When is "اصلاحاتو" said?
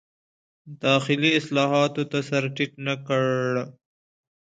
1.39-2.03